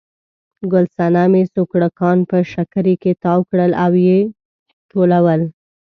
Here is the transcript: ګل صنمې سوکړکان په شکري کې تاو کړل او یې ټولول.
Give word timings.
ګل 0.71 0.85
صنمې 0.95 1.43
سوکړکان 1.53 2.17
په 2.29 2.37
شکري 2.53 2.95
کې 3.01 3.11
تاو 3.23 3.39
کړل 3.49 3.71
او 3.83 3.91
یې 4.07 4.19
ټولول. 4.91 5.41